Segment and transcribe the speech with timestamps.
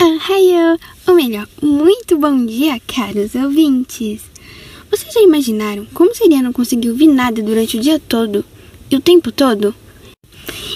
[0.00, 4.22] Ohio, ou melhor, muito bom dia, caros ouvintes.
[4.90, 8.44] Vocês já imaginaram como seria não conseguir ouvir nada durante o dia todo
[8.90, 9.74] e o tempo todo?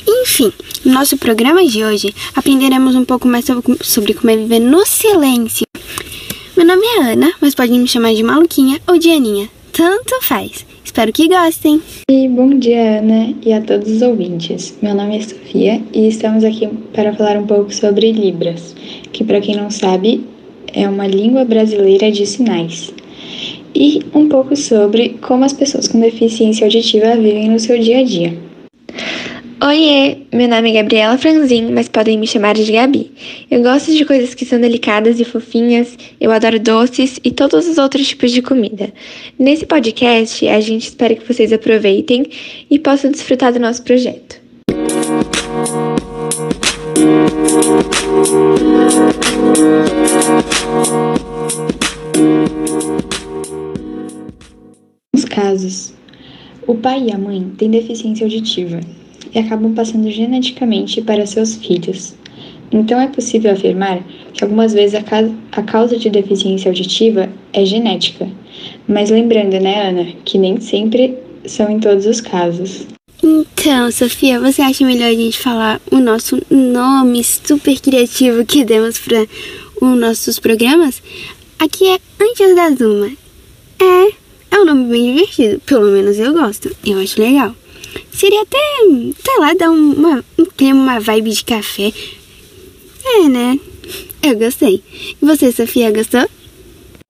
[0.06, 0.52] Enfim,
[0.84, 3.46] no nosso programa de hoje aprenderemos um pouco mais
[3.82, 5.66] sobre como é viver no silêncio.
[6.56, 9.48] Meu nome é Ana, mas podem me chamar de Maluquinha ou de Aninha.
[9.72, 10.64] Tanto faz.
[10.84, 11.82] Espero que gostem.
[12.08, 14.76] E bom dia, Ana, e a todos os ouvintes.
[14.80, 18.76] Meu nome é Sofia e estamos aqui para falar um pouco sobre Libras,
[19.12, 20.24] que, para quem não sabe,
[20.72, 22.92] é uma língua brasileira de sinais.
[23.74, 28.04] E um pouco sobre como as pessoas com deficiência auditiva vivem no seu dia a
[28.04, 28.38] dia.
[29.62, 33.12] Oiê, meu nome é Gabriela Franzin, mas podem me chamar de Gabi.
[33.48, 37.78] Eu gosto de coisas que são delicadas e fofinhas, eu adoro doces e todos os
[37.78, 38.92] outros tipos de comida.
[39.38, 42.26] Nesse podcast, a gente espera que vocês aproveitem
[42.68, 44.42] e possam desfrutar do nosso projeto.
[55.14, 55.94] Nos casos,
[56.66, 58.80] o pai e a mãe têm deficiência auditiva
[59.34, 62.14] e acabam passando geneticamente para seus filhos.
[62.72, 67.64] Então é possível afirmar que algumas vezes a, ca a causa de deficiência auditiva é
[67.64, 68.28] genética.
[68.88, 72.86] Mas lembrando, né, Ana, que nem sempre são em todos os casos.
[73.22, 78.98] Então, Sofia, você acha melhor a gente falar o nosso nome super criativo que demos
[78.98, 79.26] para
[79.80, 81.02] os nossos programas?
[81.58, 83.10] Aqui é Antes da Zuma.
[83.78, 84.12] É,
[84.50, 87.54] é um nome bem divertido, pelo menos eu gosto, eu acho legal.
[88.14, 88.58] Seria até,
[89.24, 91.92] sei lá, dar uma, um clima, uma vibe de café.
[93.04, 93.58] É, né?
[94.22, 94.82] Eu gostei.
[95.20, 96.26] E você, Sofia, gostou?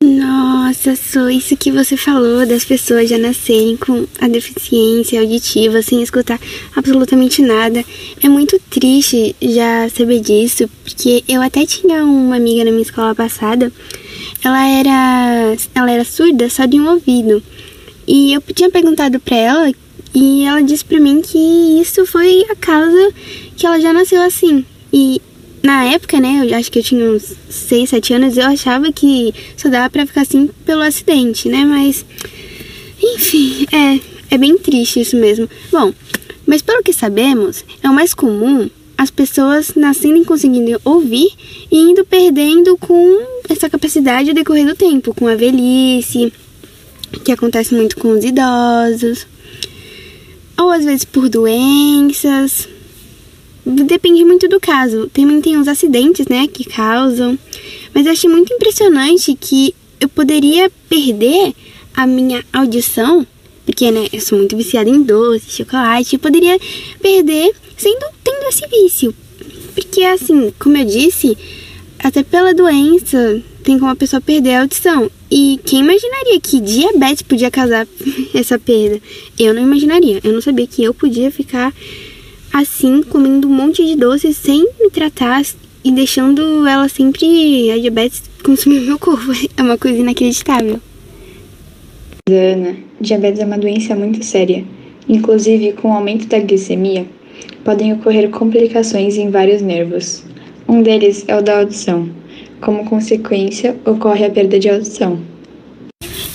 [0.03, 6.03] Nossa, só isso que você falou das pessoas já nascerem com a deficiência auditiva sem
[6.03, 6.41] escutar
[6.75, 7.85] absolutamente nada.
[8.23, 13.15] É muito triste já saber disso, porque eu até tinha uma amiga na minha escola
[13.15, 13.71] passada.
[14.43, 17.43] Ela era, ela era surda só de um ouvido.
[18.07, 19.73] E eu tinha perguntado para ela
[20.15, 21.37] e ela disse para mim que
[21.81, 23.13] isso foi a causa
[23.57, 24.65] que ela já nasceu assim.
[24.93, 25.21] E
[25.61, 29.35] na época, né, eu acho que eu tinha uns 6, 7 anos, eu achava que
[29.57, 31.65] só dava pra ficar assim pelo acidente, né?
[31.65, 32.07] Mas,
[33.03, 35.49] enfim, é, é bem triste isso mesmo.
[35.73, 35.93] Bom,
[36.47, 41.29] mas pelo que sabemos, é o mais comum as pessoas nascendo conseguindo ouvir
[41.73, 46.33] e indo perdendo com essa capacidade ao decorrer do tempo, com a velhice,
[47.25, 49.27] que acontece muito com os idosos
[50.57, 52.69] ou às vezes por doenças.
[53.65, 55.11] Depende muito do caso.
[55.13, 57.39] Também tem uns acidentes, né, que causam.
[57.95, 61.55] Mas eu achei muito impressionante que eu poderia perder
[61.95, 63.27] a minha audição,
[63.65, 66.59] porque, né, eu sou muito viciada em doce, chocolate, eu poderia
[67.01, 69.15] perder sendo tendo esse vício.
[69.75, 71.37] Porque assim, como eu disse,
[71.99, 75.11] até pela doença tem como a pessoa perder a audição.
[75.37, 77.89] E quem imaginaria que diabetes podia causar
[78.33, 79.01] essa perda?
[79.37, 80.21] Eu não imaginaria.
[80.23, 81.75] Eu não sabia que eu podia ficar
[82.53, 85.43] assim, comendo um monte de doces sem me tratar
[85.83, 89.33] e deixando ela sempre, a diabetes, consumir meu corpo.
[89.59, 90.79] É uma coisa inacreditável.
[92.31, 94.65] Ana, diabetes é uma doença muito séria.
[95.09, 97.07] Inclusive, com o aumento da glicemia,
[97.65, 100.25] podem ocorrer complicações em vários nervos.
[100.69, 102.09] Um deles é o da audição
[102.65, 105.21] como consequência, ocorre a perda de audição.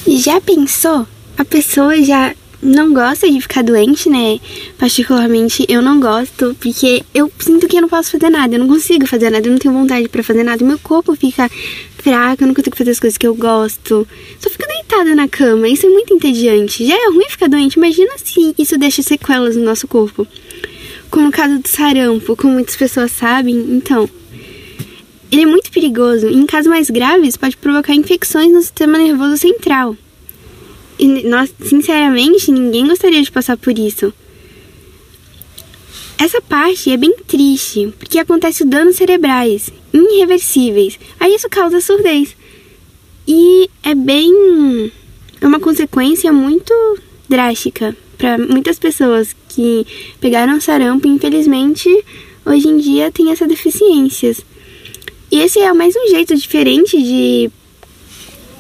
[0.08, 1.08] Já pensou?
[1.38, 4.40] A pessoa já não gosta de ficar doente, né?
[4.78, 8.68] Particularmente eu não gosto, porque eu sinto que eu não posso fazer nada, eu não
[8.68, 11.50] consigo fazer nada, eu não tenho vontade para fazer nada, meu corpo fica
[11.98, 14.08] fraco, eu não consigo fazer as coisas que eu gosto.
[14.40, 16.86] Só fico deitada na cama, isso é muito entediante.
[16.86, 20.28] Já é ruim ficar doente, imagina se isso deixa sequelas no nosso corpo.
[21.10, 24.08] Como no caso do sarampo, como muitas pessoas sabem, então,
[25.31, 29.38] ele é muito perigoso e, em casos mais graves, pode provocar infecções no sistema nervoso
[29.38, 29.96] central.
[30.98, 34.14] E nós, sinceramente, ninguém gostaria de passar por isso.
[36.18, 41.00] Essa parte é bem triste, porque acontece danos cerebrais irreversíveis.
[41.20, 42.36] Aí isso causa surdez.
[43.28, 44.92] E é bem.
[45.40, 46.74] É uma consequência muito
[47.28, 49.88] drástica para muitas pessoas que
[50.20, 51.90] pegaram sarampo e, infelizmente,
[52.46, 54.44] hoje em dia têm essas deficiências.
[55.31, 57.52] E esse é mais um jeito diferente de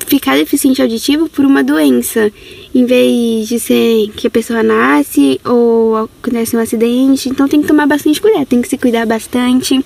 [0.05, 2.31] ficar deficiente auditivo por uma doença,
[2.75, 7.27] em vez de ser que a pessoa nasce ou acontece um acidente.
[7.27, 9.83] Então tem que tomar bastante cuidado, tem que se cuidar bastante,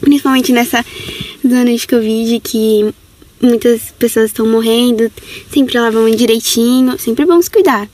[0.00, 0.82] principalmente nessa
[1.46, 2.94] zona de Covid que
[3.42, 5.12] muitas pessoas estão morrendo,
[5.50, 7.86] sempre lavam direitinho, sempre vamos se cuidar.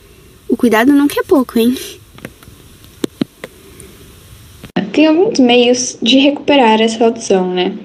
[0.49, 1.77] O cuidado nunca é pouco, hein?
[4.93, 7.77] Tem alguns meios de recuperar essa audição, né?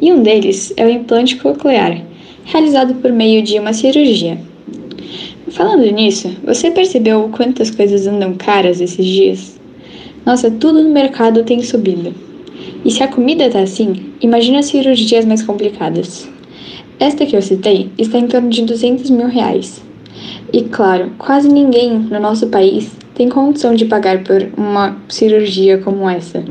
[0.00, 2.02] E um deles é o implante coclear,
[2.44, 4.38] realizado por meio de uma cirurgia.
[5.48, 9.60] Falando nisso, você percebeu quantas coisas andam caras esses dias?
[10.24, 12.14] Nossa, tudo no mercado tem subido.
[12.84, 16.28] E se a comida tá assim, imagina as cirurgias mais complicadas.
[16.98, 19.82] Esta que eu citei está em torno de 200 mil reais.
[20.52, 26.08] E claro, quase ninguém no nosso país tem condição de pagar por uma cirurgia como
[26.08, 26.44] essa.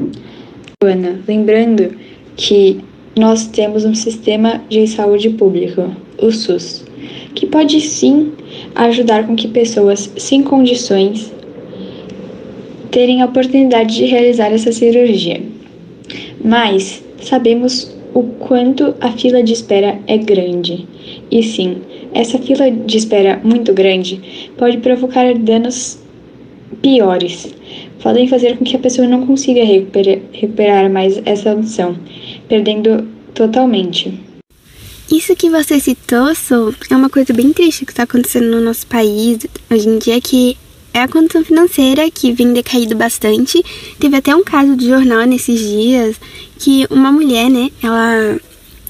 [0.84, 1.96] Ana, lembrando
[2.36, 2.82] que
[3.18, 6.86] nós temos um sistema de saúde público, o SUS,
[7.36, 8.32] que pode sim
[8.76, 11.32] ajudar com que pessoas sem condições
[12.90, 15.42] terem a oportunidade de realizar essa cirurgia.
[16.44, 20.88] Mas sabemos o quanto a fila de espera é grande.
[21.30, 21.78] E sim,
[22.14, 26.00] essa fila de espera muito grande pode provocar danos
[26.82, 27.54] piores.
[28.02, 31.96] Podem fazer com que a pessoa não consiga recuperar, mais essa audição,
[32.48, 34.20] perdendo totalmente.
[35.12, 38.88] Isso que você citou, Sou, é uma coisa bem triste que está acontecendo no nosso
[38.88, 39.40] país
[39.70, 40.58] hoje em dia, que
[40.94, 43.64] é a condição financeira que vem decaído bastante.
[44.00, 46.16] Teve até um caso de jornal nesses dias
[46.58, 48.40] que uma mulher, né, ela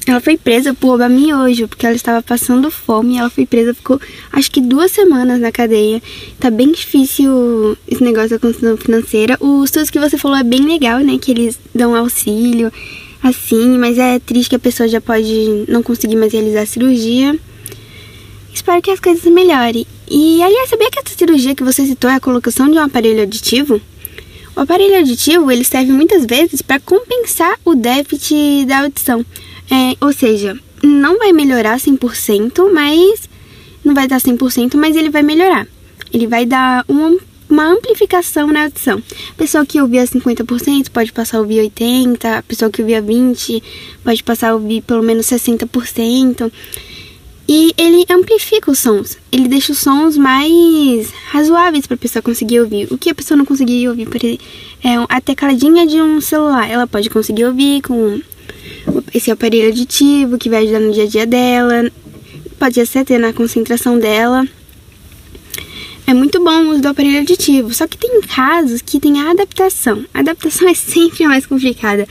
[0.07, 3.17] ela foi presa por roubar miojo, porque ela estava passando fome.
[3.17, 3.99] Ela foi presa, ficou
[4.31, 6.01] acho que duas semanas na cadeia.
[6.39, 9.37] Tá bem difícil esse negócio da condição financeira.
[9.39, 11.17] O estudo que você falou é bem legal, né?
[11.19, 12.71] Que eles dão auxílio,
[13.21, 17.37] assim, mas é triste que a pessoa já pode não conseguir mais realizar a cirurgia.
[18.53, 19.85] Espero que as coisas melhorem.
[20.09, 23.21] E, aliás, sabia que essa cirurgia que você citou é a colocação de um aparelho
[23.21, 23.79] auditivo?
[24.55, 29.25] O aparelho auditivo ele serve muitas vezes para compensar o déficit da audição.
[29.71, 33.29] É, ou seja, não vai melhorar 100%, mas
[33.85, 35.65] não vai dar 100%, mas ele vai melhorar.
[36.13, 37.17] Ele vai dar uma,
[37.71, 39.01] amplificação na audição.
[39.37, 43.63] Pessoa que ouvia 50% pode passar a ouvir 80%, a pessoa que ouvia 20%
[44.03, 46.51] pode passar a ouvir pelo menos 60%.
[47.47, 49.17] E ele amplifica os sons.
[49.31, 52.87] Ele deixa os sons mais razoáveis para a pessoa conseguir ouvir.
[52.91, 54.45] O que a pessoa não conseguiria ouvir, por exemplo,
[54.83, 56.69] é a tecladinha de um celular.
[56.69, 58.21] Ela pode conseguir ouvir com
[59.13, 61.91] esse aparelho aditivo que vai ajudar no dia a dia dela.
[62.57, 64.47] Pode até na concentração dela.
[66.05, 69.31] É muito bom o uso do aparelho aditivo, só que tem casos que tem a
[69.31, 70.05] adaptação.
[70.13, 72.07] A adaptação é sempre mais complicada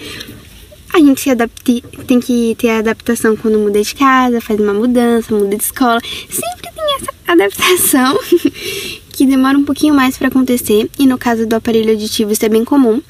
[0.93, 4.75] a gente se adapte, tem que ter a adaptação quando muda de casa, faz uma
[4.75, 6.00] mudança, muda de escola.
[6.29, 8.19] Sempre tem essa adaptação
[9.12, 10.91] que demora um pouquinho mais para acontecer.
[10.99, 13.00] E no caso do aparelho auditivo, isso é bem comum.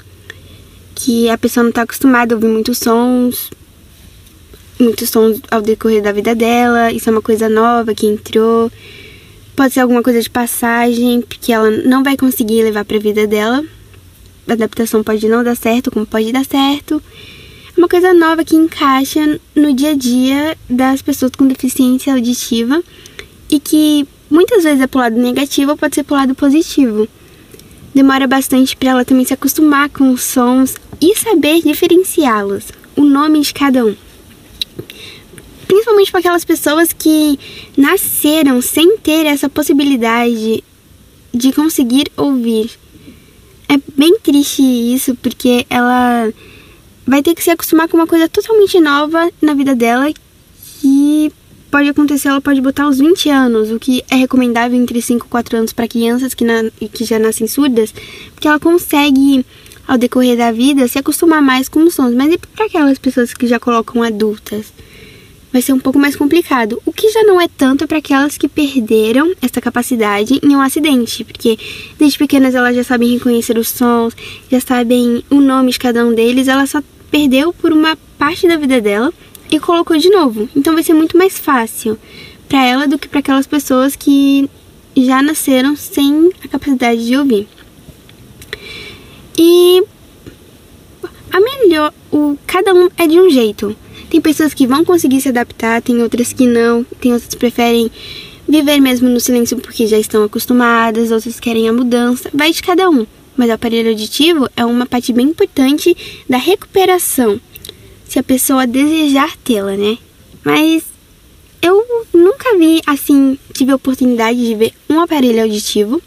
[0.94, 3.50] Que a pessoa não está acostumada a ouvir muitos sons,
[4.82, 6.92] muitos sons ao decorrer da vida dela.
[6.92, 8.70] Isso é uma coisa nova que entrou.
[9.54, 13.26] Pode ser alguma coisa de passagem, porque ela não vai conseguir levar para a vida
[13.26, 13.64] dela.
[14.48, 17.02] A adaptação pode não dar certo, como pode dar certo
[17.80, 22.82] uma coisa nova que encaixa no dia a dia das pessoas com deficiência auditiva
[23.48, 27.08] e que muitas vezes é pro lado negativo ou pode ser pro lado positivo.
[27.94, 33.40] Demora bastante para ela também se acostumar com os sons e saber diferenciá-los, o nome
[33.40, 33.96] de cada um.
[35.70, 37.38] Principalmente para aquelas pessoas que
[37.76, 40.64] nasceram sem ter essa possibilidade
[41.32, 42.68] de conseguir ouvir.
[43.68, 46.28] É bem triste isso, porque ela
[47.06, 50.12] vai ter que se acostumar com uma coisa totalmente nova na vida dela
[50.80, 51.32] que
[51.70, 55.28] pode acontecer, ela pode botar aos 20 anos, o que é recomendável entre 5 e
[55.28, 57.94] 4 anos para crianças que, na, que já nascem surdas,
[58.34, 59.46] porque ela consegue,
[59.86, 62.12] ao decorrer da vida, se acostumar mais com os sons.
[62.12, 64.72] Mas e para aquelas pessoas que já colocam adultas?
[65.52, 66.80] Vai ser um pouco mais complicado.
[66.86, 71.24] O que já não é tanto para aquelas que perderam essa capacidade em um acidente,
[71.24, 71.58] porque
[71.98, 74.14] desde pequenas elas já sabem reconhecer os sons,
[74.50, 76.80] já sabem o nome de cada um deles, elas só
[77.10, 79.12] perdeu por uma parte da vida dela
[79.50, 80.48] e colocou de novo.
[80.54, 81.98] Então vai ser muito mais fácil
[82.48, 84.48] para ela do que para aquelas pessoas que
[84.96, 87.48] já nasceram sem a capacidade de ouvir.
[89.36, 89.82] E
[91.32, 93.76] a melhor, o cada um é de um jeito.
[94.10, 97.90] Tem pessoas que vão conseguir se adaptar, tem outras que não, tem outras que preferem
[98.46, 102.90] viver mesmo no silêncio porque já estão acostumadas, outras querem a mudança, vai de cada
[102.90, 103.06] um
[103.40, 105.96] mas o aparelho auditivo é uma parte bem importante
[106.28, 107.40] da recuperação,
[108.06, 109.96] se a pessoa desejar tê-la, né?
[110.44, 110.84] Mas
[111.62, 116.02] eu nunca vi assim, tive a oportunidade de ver um aparelho auditivo.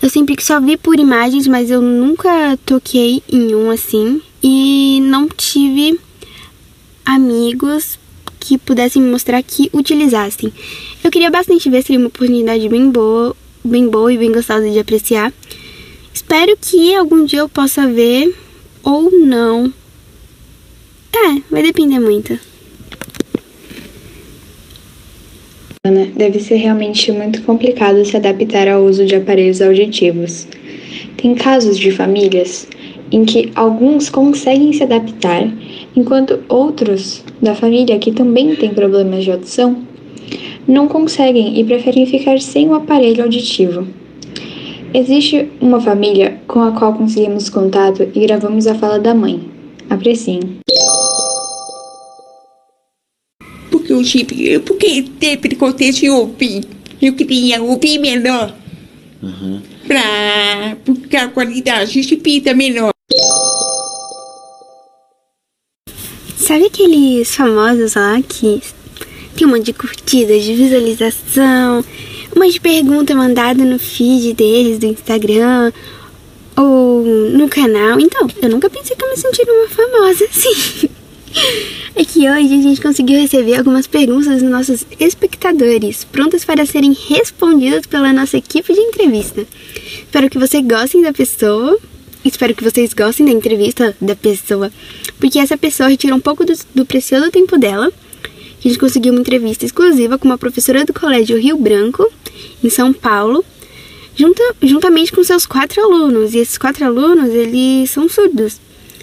[0.00, 5.26] Eu sempre só vi por imagens, mas eu nunca toquei em um assim e não
[5.26, 5.98] tive
[7.06, 7.98] amigos
[8.38, 10.52] que pudessem me mostrar que utilizassem.
[11.02, 13.34] Eu queria bastante ver, seria uma oportunidade bem boa,
[13.64, 15.32] bem boa e bem gostosa de apreciar.
[16.12, 18.34] Espero que algum dia eu possa ver
[18.82, 19.72] ou não
[21.12, 22.38] É, vai depender muito.
[26.16, 30.46] Deve ser realmente muito complicado se adaptar ao uso de aparelhos auditivos.
[31.16, 32.66] Tem casos de famílias
[33.10, 35.48] em que alguns conseguem se adaptar,
[35.94, 39.84] enquanto outros da família que também têm problemas de audição
[40.66, 43.86] não conseguem e preferem ficar sem o aparelho auditivo.
[44.92, 49.48] Existe uma família com a qual conseguimos contato e gravamos a fala da mãe.
[49.88, 50.40] Apreciem.
[53.70, 56.64] Porque o chip, porque sempre acontece ouvir.
[57.00, 58.54] Eu queria ouvir melhor.
[59.22, 59.60] Uhum.
[59.86, 62.95] Pra, porque a qualidade de fita menor.
[66.46, 68.62] Sabe aqueles famosos lá que
[69.36, 71.84] tem um monte de curtidas, de visualização,
[72.36, 75.72] uma de pergunta mandada no feed deles do Instagram
[76.56, 77.98] ou no canal.
[77.98, 80.88] Então, eu nunca pensei que eu me sentiria uma famosa assim.
[81.96, 86.96] É que hoje a gente conseguiu receber algumas perguntas dos nossos espectadores, prontas para serem
[87.08, 89.44] respondidas pela nossa equipe de entrevista.
[89.74, 91.76] Espero que vocês gostem da pessoa.
[92.24, 94.72] Espero que vocês gostem da entrevista da pessoa,
[95.18, 97.92] porque essa pessoa retira um pouco do, do precioso tempo dela
[98.66, 102.04] a gente conseguiu uma entrevista exclusiva com uma professora do Colégio Rio Branco,
[102.64, 103.44] em São Paulo,
[104.16, 106.34] junta, juntamente com seus quatro alunos.
[106.34, 108.60] E esses quatro alunos, eles são surdos.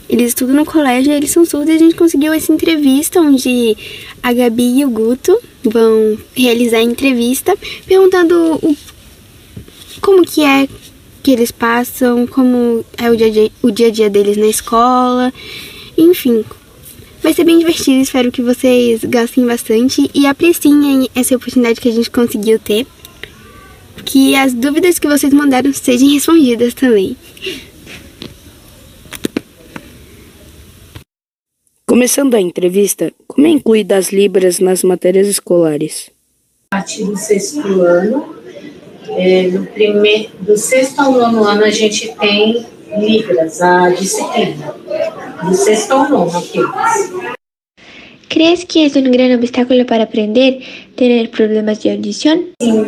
[0.09, 3.77] Eles estudam no colégio eles são surdos e a gente conseguiu essa entrevista onde
[4.21, 8.75] a Gabi e o Guto vão realizar a entrevista perguntando o,
[10.01, 10.67] como que é
[11.23, 15.33] que eles passam, como é o dia, dia, o dia a dia deles na escola,
[15.97, 16.43] enfim,
[17.23, 21.91] Vai ser bem divertido, espero que vocês gostem bastante e apreciem essa oportunidade que a
[21.91, 22.85] gente conseguiu ter.
[24.03, 27.15] Que as dúvidas que vocês mandaram sejam respondidas também.
[31.87, 36.09] Começando a entrevista, como é incluída as Libras nas matérias escolares?
[36.71, 38.35] A partir do sexto ano,
[39.17, 42.65] é, no primeiro, do sexto ao nono ano, a gente tem
[42.97, 44.75] Libras, a disciplina.
[45.43, 47.33] Do sexto ao nono, aqueles.
[48.29, 50.59] ¿Crees que es un gran obstáculo para aprender
[50.95, 52.45] ter problemas de audição?
[52.59, 52.83] Sim,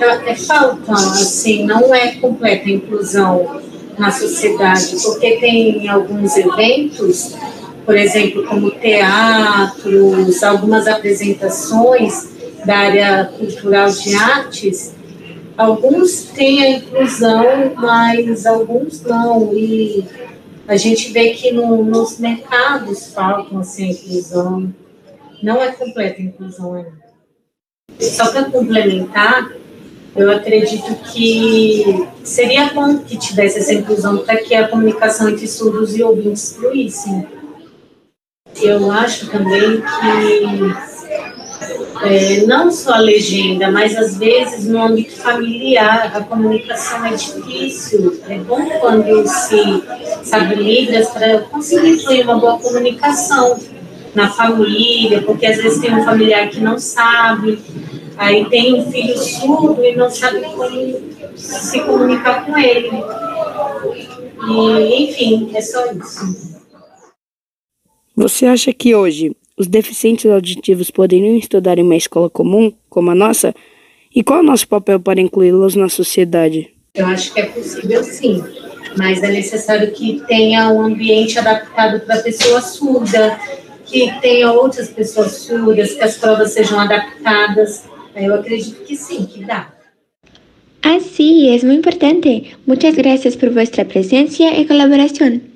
[0.00, 3.60] é, é falta, assim, não é completa a inclusão
[3.98, 7.34] na sociedade, porque tem alguns eventos,
[7.84, 12.28] por exemplo, como teatros, algumas apresentações
[12.64, 14.95] da área cultural de artes,
[15.56, 19.54] Alguns têm a inclusão, mas alguns não.
[19.54, 20.04] E
[20.68, 24.74] a gente vê que no, nos mercados faltam assim, a inclusão.
[25.42, 26.92] Não é completa a inclusão ainda.
[27.98, 29.52] Só para complementar,
[30.14, 35.96] eu acredito que seria bom que tivesse essa inclusão para que a comunicação entre surdos
[35.96, 37.26] e ouvintes fluísse.
[38.62, 40.95] Eu acho também que
[42.02, 48.20] é, não só a legenda, mas às vezes no âmbito familiar a comunicação é difícil.
[48.28, 49.82] É bom quando se
[50.22, 53.58] sabe Libras para conseguir incluir uma boa comunicação
[54.14, 57.58] na família, porque às vezes tem um familiar que não sabe,
[58.16, 62.90] aí tem um filho surdo e não sabe como se comunicar com ele.
[64.48, 66.56] E, enfim, é só isso.
[68.14, 73.14] Você acha que hoje os deficientes auditivos poderiam estudar em uma escola comum, como a
[73.14, 73.54] nossa?
[74.14, 76.70] E qual é o nosso papel para incluí-los na sociedade?
[76.94, 78.42] Eu acho que é possível sim,
[78.96, 83.38] mas é necessário que tenha um ambiente adaptado para a pessoa surda,
[83.84, 87.84] que tenha outras pessoas surdas, que as provas sejam adaptadas.
[88.14, 89.72] Eu acredito que sim, que dá.
[90.82, 92.56] Ah, sí, es muy importante.
[92.64, 95.55] Muchas gracias por vuestra presencia y colaboración.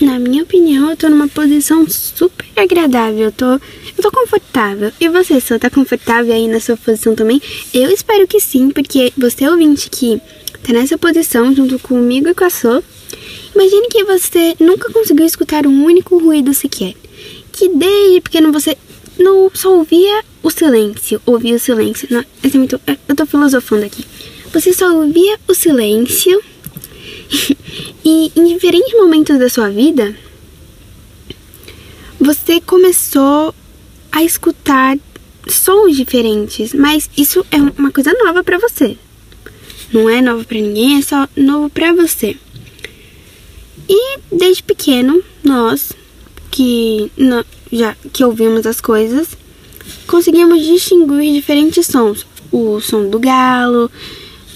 [0.00, 3.20] Na minha opinião, eu tô numa posição super agradável.
[3.20, 4.92] Eu tô, eu tô confortável.
[5.00, 7.40] E você, só tá confortável aí na sua posição também?
[7.72, 10.20] Eu espero que sim, porque você ouvinte que
[10.62, 12.82] tá nessa posição junto comigo e com a sua.
[13.54, 16.94] Imagine que você nunca conseguiu escutar um único ruído sequer.
[17.52, 18.76] Que desde pequeno você
[19.18, 22.08] não só ouvia o silêncio, ouvia o silêncio.
[22.10, 24.04] Não, é muito, eu tô filosofando aqui.
[24.52, 26.42] Você só ouvia o silêncio
[28.04, 30.14] e em diferentes momentos da sua vida
[32.18, 33.54] você começou
[34.12, 34.96] a escutar
[35.48, 38.96] sons diferentes, mas isso é uma coisa nova para você.
[39.92, 42.36] Não é nova para ninguém, é só novo para você.
[43.88, 45.92] E desde pequeno, nós
[46.50, 47.10] que
[47.72, 49.36] já que ouvimos as coisas,
[50.06, 52.26] conseguimos distinguir diferentes sons.
[52.50, 53.90] O som do galo,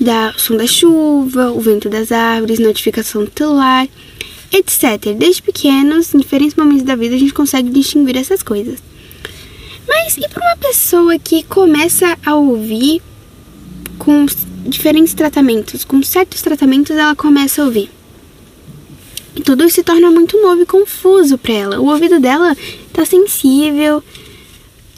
[0.01, 3.89] da, o som da chuva, o vento das árvores, notificação do celular,
[4.53, 5.15] etc.
[5.17, 8.79] Desde pequenos, em diferentes momentos da vida, a gente consegue distinguir essas coisas.
[9.89, 13.01] Mas e para uma pessoa que começa a ouvir
[13.99, 14.27] com
[14.67, 17.91] diferentes tratamentos, com certos tratamentos ela começa a ouvir?
[19.35, 21.81] E tudo se torna muito novo e confuso para ela.
[21.81, 22.57] O ouvido dela
[22.93, 24.03] tá sensível,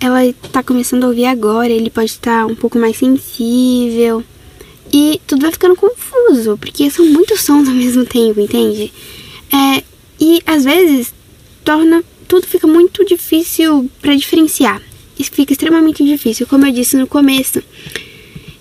[0.00, 0.20] ela
[0.52, 4.22] tá começando a ouvir agora, ele pode estar um pouco mais sensível.
[4.92, 8.92] E tudo vai ficando confuso, porque são muitos sons ao mesmo tempo, entende?
[9.52, 9.82] É,
[10.20, 11.12] e às vezes
[11.64, 14.82] torna tudo fica muito difícil para diferenciar.
[15.18, 17.62] Isso fica extremamente difícil, como eu disse no começo.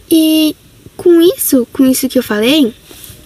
[0.10, 0.56] E
[0.96, 2.74] com isso, com isso que eu falei,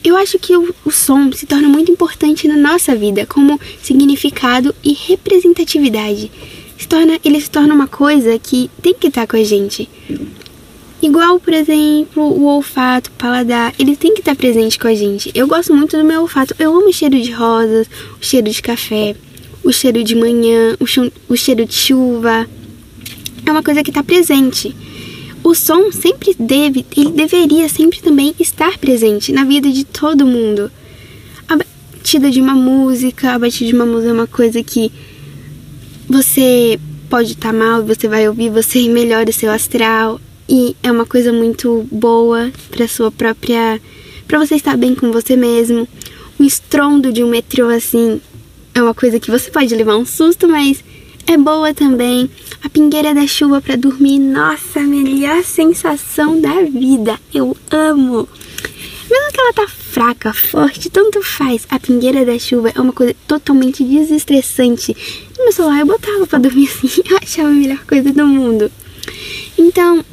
[0.04, 4.76] eu acho que o, o som se torna muito importante na nossa vida, como significado
[4.84, 6.32] e representatividade.
[6.82, 9.88] Se torna, ele se torna uma coisa que tem que estar com a gente.
[11.00, 15.32] Igual, por exemplo, o olfato, o paladar, ele tem que estar presente com a gente.
[15.36, 16.56] Eu gosto muito do meu olfato.
[16.58, 17.88] Eu amo o cheiro de rosas,
[18.20, 19.16] o cheiro de café,
[19.64, 22.50] o cheiro de manhã, o, cheiro de chuva.
[23.46, 24.76] É uma coisa que está presente.
[25.44, 30.72] O som sempre deve, ele deveria sempre também estar presente na vida de todo mundo.
[31.48, 34.92] A batida de uma música, a batida de uma música é uma coisa que
[36.12, 36.78] você
[37.10, 41.32] pode estar tá mal, você vai ouvir, você melhora seu astral e é uma coisa
[41.32, 43.82] muito boa para sua própria
[44.28, 45.88] para você estar bem com você mesmo.
[46.38, 48.20] O estrondo de um metrô assim
[48.74, 50.84] é uma coisa que você pode levar um susto, mas
[51.28, 52.30] é boa também.
[52.62, 57.18] A pingueira da chuva para dormir, nossa, melhor sensação da vida.
[57.34, 58.28] Eu amo.
[59.10, 61.68] Mesmo que ela tá fraca, forte, tanto faz.
[61.70, 64.96] A pingueira da chuva é uma coisa totalmente desestressante.
[65.44, 68.72] Meu celular eu botava para dormir assim, eu achava a melhor coisa do mundo.
[69.58, 70.04] Então,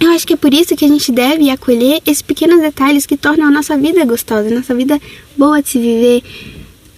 [0.00, 3.16] eu acho que é por isso que a gente deve acolher esses pequenos detalhes que
[3.16, 5.00] tornam a nossa vida gostosa, a nossa vida
[5.36, 6.22] boa de se viver,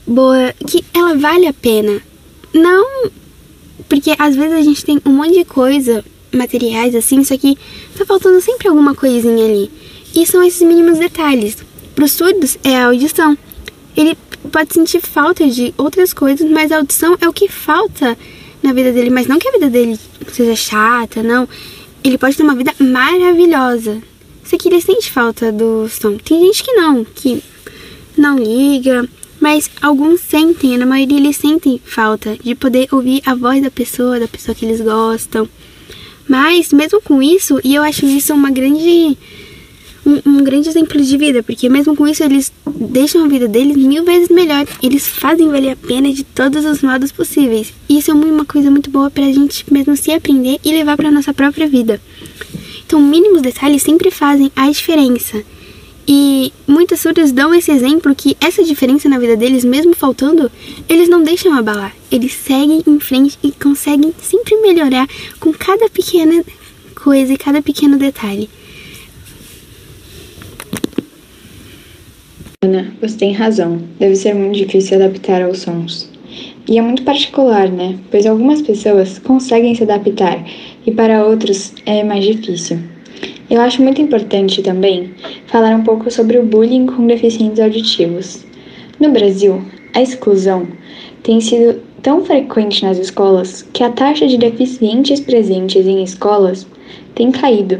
[0.06, 2.00] boa, que ela vale a pena.
[2.52, 3.10] Não
[3.88, 7.56] porque às vezes a gente tem um monte de coisa, materiais assim, só que
[7.96, 9.70] tá faltando sempre alguma coisinha ali.
[10.14, 11.56] E são esses mínimos detalhes.
[11.94, 13.36] Para os surdos é a audição.
[13.96, 18.16] Ele pode sentir falta de outras coisas, mas a audição é o que falta
[18.62, 19.10] na vida dele.
[19.10, 19.98] Mas não que a vida dele
[20.32, 21.48] seja chata, não
[22.08, 24.00] ele pode ter uma vida maravilhosa.
[24.44, 26.16] Só que ele sente falta do som.
[26.18, 27.42] Tem gente que não, que
[28.16, 29.08] não liga,
[29.40, 34.20] mas alguns sentem, na maioria eles sentem falta de poder ouvir a voz da pessoa,
[34.20, 35.48] da pessoa que eles gostam.
[36.28, 39.18] Mas mesmo com isso, e eu acho isso uma grande
[40.06, 43.76] um, um, grande exemplo de vida, porque mesmo com isso eles deixam a vida deles
[43.76, 44.64] mil vezes melhor.
[44.82, 47.72] Eles fazem valer a pena de todos os modos possíveis.
[47.88, 51.10] E isso é uma coisa muito boa pra gente mesmo se aprender e levar pra
[51.10, 52.00] nossa própria vida.
[52.86, 55.42] Então, mínimos detalhes sempre fazem a diferença.
[56.08, 60.50] E muitas surdas dão esse exemplo que essa diferença na vida deles, mesmo faltando,
[60.88, 61.92] eles não deixam abalar.
[62.12, 65.08] Eles seguem em frente e conseguem sempre melhorar
[65.40, 66.44] com cada pequena
[66.94, 68.48] coisa e cada pequeno detalhe.
[72.66, 73.78] Ana, você tem razão.
[73.96, 76.10] Deve ser muito difícil adaptar aos sons.
[76.68, 77.96] E é muito particular, né?
[78.10, 80.44] Pois algumas pessoas conseguem se adaptar
[80.84, 82.80] e para outros é mais difícil.
[83.48, 85.10] Eu acho muito importante também
[85.46, 88.44] falar um pouco sobre o bullying com deficientes auditivos.
[88.98, 89.62] No Brasil,
[89.94, 90.66] a exclusão
[91.22, 96.66] tem sido tão frequente nas escolas que a taxa de deficientes presentes em escolas
[97.14, 97.78] tem caído.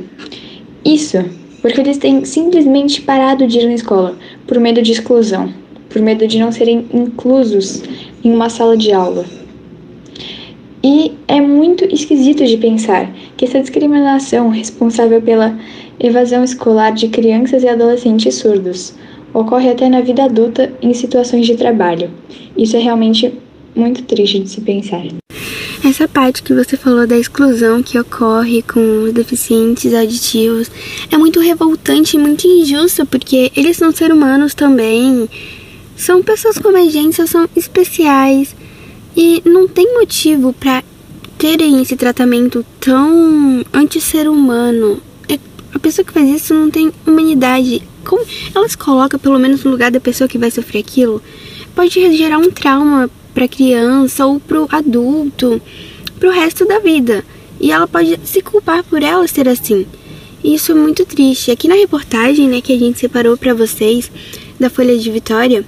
[0.85, 1.19] Isso
[1.67, 4.17] porque eles têm simplesmente parado de ir na escola
[4.47, 5.53] por medo de exclusão,
[5.89, 7.83] por medo de não serem inclusos
[8.25, 9.25] em uma sala de aula.
[10.83, 15.59] E é muito esquisito de pensar que essa discriminação responsável pela
[15.99, 18.95] evasão escolar de crianças e adolescentes surdos
[19.35, 22.11] ocorre até na vida adulta em situações de trabalho.
[22.57, 23.35] Isso é realmente
[23.75, 25.03] muito triste de se pensar.
[25.89, 30.69] Essa parte que você falou da exclusão que ocorre com os deficientes auditivos
[31.13, 35.31] é muito revoltante e muito injusto, porque eles são seres humanos também.
[35.97, 38.53] São pessoas como a gente, são especiais
[39.17, 40.83] e não tem motivo para
[41.39, 45.01] terem esse tratamento tão anti-ser humano.
[45.29, 45.39] É,
[45.73, 47.81] a pessoa que faz isso não tem humanidade.
[48.05, 51.23] Como ela se coloca pelo menos no lugar da pessoa que vai sofrer aquilo,
[51.77, 55.61] pode gerar um trauma para criança ou para o adulto,
[56.19, 57.23] para o resto da vida.
[57.61, 59.87] E ela pode se culpar por ela ser assim.
[60.43, 61.51] E isso é muito triste.
[61.51, 64.11] Aqui na reportagem, né, que a gente separou para vocês
[64.59, 65.63] da Folha de Vitória,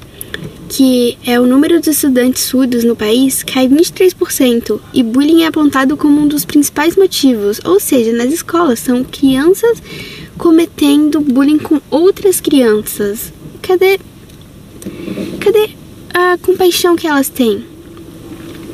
[0.71, 5.95] que é o número de estudantes surdos no país, cai 23%, e bullying é apontado
[5.95, 9.83] como um dos principais motivos, ou seja, nas escolas são crianças
[10.39, 13.31] cometendo bullying com outras crianças.
[13.61, 13.99] Cadê
[15.41, 15.78] cadê
[16.19, 17.65] a compaixão que elas têm?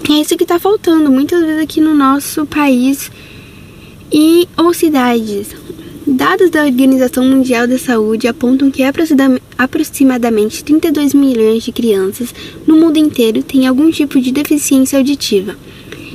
[0.09, 3.11] É isso que está faltando muitas vezes aqui no nosso país
[4.11, 5.49] e ou cidades.
[6.07, 12.35] Dados da Organização Mundial da Saúde apontam que aproximadamente 32 milhões de crianças
[12.67, 15.55] no mundo inteiro têm algum tipo de deficiência auditiva.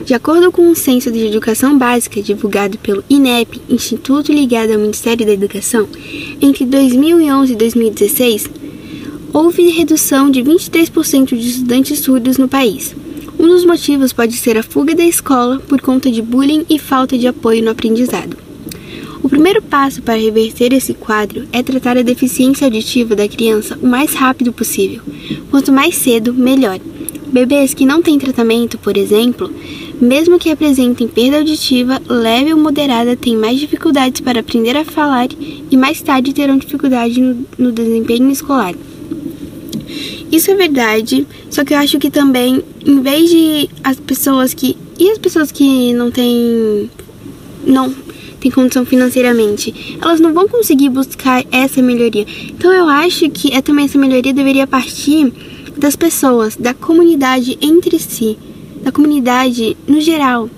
[0.05, 5.25] De acordo com um censo de educação básica divulgado pelo INEP, Instituto ligado ao Ministério
[5.25, 5.87] da Educação,
[6.41, 8.49] entre 2011 e 2016,
[9.33, 12.95] houve redução de 23% de estudantes surdos no país.
[13.37, 17.17] Um dos motivos pode ser a fuga da escola por conta de bullying e falta
[17.17, 18.37] de apoio no aprendizado.
[19.21, 23.87] O primeiro passo para reverter esse quadro é tratar a deficiência auditiva da criança o
[23.87, 25.01] mais rápido possível.
[25.51, 26.79] Quanto mais cedo, melhor.
[27.31, 29.53] Bebês que não têm tratamento, por exemplo,
[30.01, 35.27] mesmo que apresentem perda auditiva leve ou moderada, têm mais dificuldades para aprender a falar
[35.69, 38.73] e mais tarde terão dificuldade no, no desempenho escolar.
[40.31, 44.77] Isso é verdade, só que eu acho que também, em vez de as pessoas que.
[44.97, 46.89] E as pessoas que não têm.
[47.65, 47.93] Não
[48.39, 52.25] têm condição financeiramente, elas não vão conseguir buscar essa melhoria.
[52.47, 55.31] Então eu acho que é, também essa melhoria deveria partir
[55.77, 58.37] das pessoas, da comunidade entre si,
[58.81, 60.49] da comunidade no geral.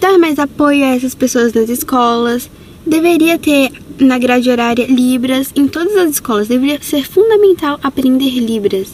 [0.00, 2.50] Dar mais apoio a essas pessoas nas escolas.
[2.86, 6.48] Deveria ter na grade horária Libras em todas as escolas.
[6.48, 8.88] Deveria ser fundamental aprender Libras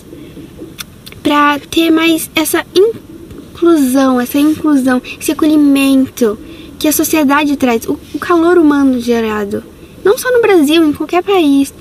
[1.23, 6.39] para ter mais essa inclusão, essa inclusão, esse acolhimento
[6.79, 9.63] que a sociedade traz, o, o calor humano gerado,
[10.03, 11.73] não só no Brasil, em qualquer país,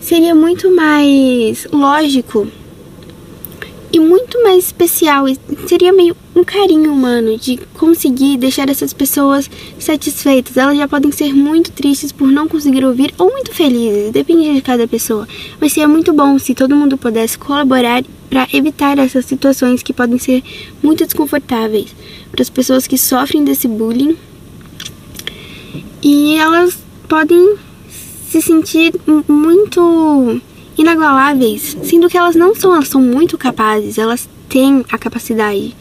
[0.00, 2.46] seria muito mais lógico
[3.92, 5.24] e muito mais especial.
[5.66, 10.56] Seria meio um carinho humano de conseguir deixar essas pessoas satisfeitas.
[10.56, 14.60] Elas já podem ser muito tristes por não conseguir ouvir ou muito felizes, depende de
[14.60, 15.26] cada pessoa.
[15.60, 20.18] Mas seria muito bom se todo mundo pudesse colaborar para evitar essas situações que podem
[20.18, 20.44] ser
[20.80, 21.94] muito desconfortáveis
[22.30, 24.16] para as pessoas que sofrem desse bullying.
[26.00, 27.56] E elas podem
[28.30, 28.94] se sentir
[29.26, 30.40] muito
[30.76, 35.74] inagualáveis, sendo que elas não são, elas são muito capazes, elas têm a capacidade.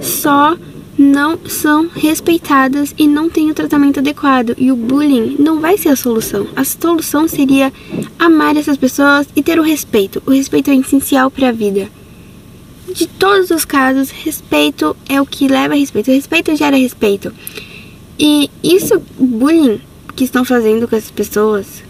[0.00, 0.56] Só
[0.96, 4.54] não são respeitadas e não têm o tratamento adequado.
[4.56, 6.46] E o bullying não vai ser a solução.
[6.54, 7.72] A solução seria
[8.18, 10.22] amar essas pessoas e ter o respeito.
[10.26, 11.88] O respeito é essencial para a vida.
[12.92, 16.10] De todos os casos, respeito é o que leva a respeito.
[16.10, 17.32] O respeito gera respeito.
[18.18, 19.80] E isso, bullying
[20.14, 21.82] que estão fazendo com as pessoas,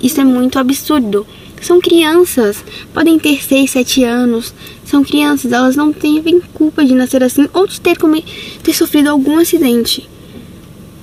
[0.00, 1.26] isso é muito absurdo.
[1.62, 4.52] São crianças, podem ter 6, 7 anos,
[4.84, 6.20] são crianças, elas não têm
[6.52, 7.96] culpa de nascer assim ou de ter,
[8.62, 10.08] ter sofrido algum acidente.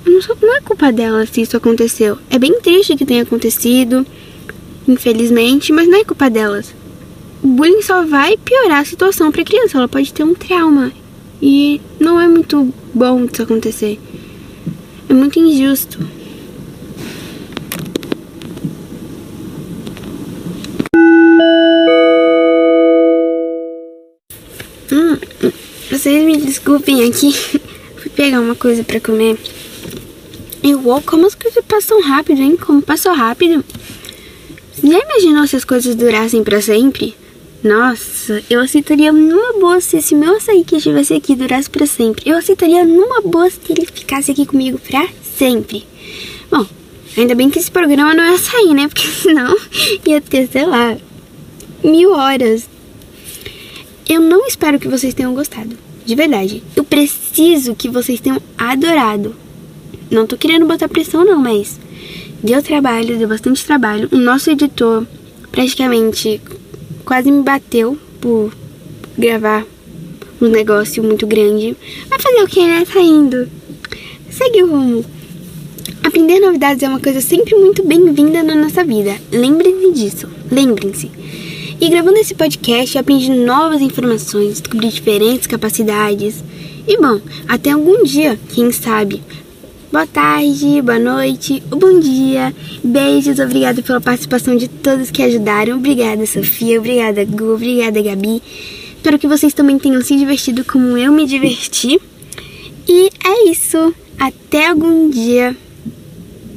[0.05, 2.17] Não, não é culpa delas se isso aconteceu.
[2.29, 4.05] É bem triste que tenha acontecido,
[4.85, 6.75] infelizmente, mas não é culpa delas.
[7.41, 10.91] O bullying só vai piorar a situação para a criança, ela pode ter um trauma.
[11.41, 13.97] E não é muito bom isso acontecer.
[15.07, 16.18] É muito injusto.
[26.09, 27.31] Vocês me desculpem aqui.
[27.97, 29.37] Fui pegar uma coisa para comer.
[30.63, 32.57] E uou, como as coisas passam rápido, hein?
[32.57, 33.63] Como passou rápido.
[34.83, 37.15] Já imaginou se as coisas durassem para sempre?
[37.63, 42.27] Nossa, eu aceitaria numa boa se esse meu açaí que estivesse aqui durasse para sempre.
[42.27, 45.85] Eu aceitaria numa boa se ele ficasse aqui comigo pra sempre.
[46.49, 46.65] Bom,
[47.15, 48.87] ainda bem que esse programa não é açaí, né?
[48.87, 49.55] Porque senão
[50.07, 50.97] ia ter, sei lá,
[51.83, 52.67] mil horas.
[54.07, 55.88] Eu não espero que vocês tenham gostado.
[56.09, 56.63] De verdade.
[56.75, 59.35] Eu preciso que vocês tenham adorado.
[60.09, 61.79] Não tô querendo botar pressão, não, mas
[62.43, 64.09] deu trabalho, deu bastante trabalho.
[64.11, 65.05] O nosso editor
[65.51, 66.41] praticamente
[67.05, 68.51] quase me bateu por
[69.15, 69.63] gravar
[70.41, 71.77] um negócio muito grande.
[72.07, 72.83] Vai fazer o que, né?
[72.91, 73.47] Tá indo.
[74.31, 75.05] Segue o rumo.
[76.03, 79.15] Aprender novidades é uma coisa sempre muito bem-vinda na nossa vida.
[79.31, 80.27] Lembrem-se disso.
[80.51, 81.11] Lembrem-se.
[81.81, 86.43] E gravando esse podcast, eu aprendi novas informações, descobri diferentes capacidades.
[86.85, 89.23] E bom, até algum dia, quem sabe.
[89.89, 95.77] Boa tarde, boa noite, bom dia, beijos, obrigada pela participação de todos que ajudaram.
[95.77, 98.43] Obrigada, Sofia, obrigada, Gu, obrigada, Gabi.
[98.97, 101.97] Espero que vocês também tenham se divertido como eu me diverti.
[102.89, 103.95] E é isso.
[104.19, 105.55] Até algum dia.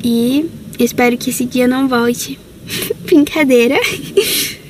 [0.03, 0.47] E
[0.81, 2.37] espero que esse dia não volte.
[3.07, 3.79] Brincadeira.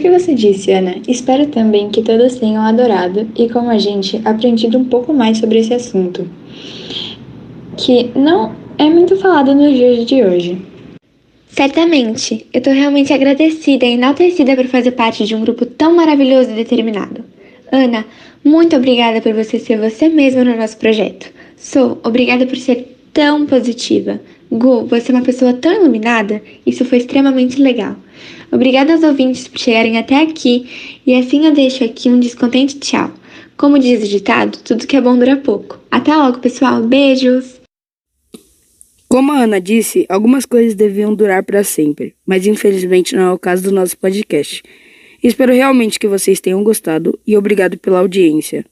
[0.00, 0.96] que você disse, Ana.
[1.06, 5.58] Espero também que todos tenham adorado e, como a gente, aprendido um pouco mais sobre
[5.58, 6.28] esse assunto,
[7.76, 10.58] que não é muito falado nos dias de hoje.
[11.48, 16.50] Certamente, eu tô realmente agradecida e enaltecida por fazer parte de um grupo tão maravilhoso
[16.50, 17.24] e determinado.
[17.72, 18.04] Ana,
[18.44, 21.32] muito obrigada por você ser você mesma no nosso projeto.
[21.56, 24.20] Sou obrigada por ser tão positiva.
[24.50, 27.96] Gu, você é uma pessoa tão iluminada, isso foi extremamente legal.
[28.50, 33.10] Obrigada aos ouvintes por chegarem até aqui e assim eu deixo aqui um descontente tchau.
[33.56, 35.80] Como diz o ditado, tudo que é bom dura pouco.
[35.90, 36.82] Até logo, pessoal.
[36.82, 37.60] Beijos!
[39.08, 43.38] Como a Ana disse, algumas coisas deviam durar para sempre, mas infelizmente não é o
[43.38, 44.62] caso do nosso podcast.
[45.22, 48.64] Espero realmente que vocês tenham gostado e obrigado pela audiência.